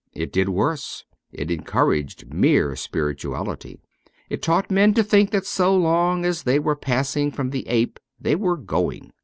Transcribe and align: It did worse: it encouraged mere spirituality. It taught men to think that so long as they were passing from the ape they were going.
It 0.13 0.33
did 0.33 0.49
worse: 0.49 1.05
it 1.31 1.51
encouraged 1.51 2.33
mere 2.33 2.75
spirituality. 2.75 3.79
It 4.31 4.41
taught 4.41 4.71
men 4.71 4.95
to 4.95 5.03
think 5.03 5.29
that 5.29 5.45
so 5.45 5.75
long 5.77 6.25
as 6.25 6.41
they 6.41 6.57
were 6.57 6.75
passing 6.75 7.29
from 7.29 7.51
the 7.51 7.67
ape 7.67 7.99
they 8.19 8.33
were 8.35 8.57
going. 8.57 9.11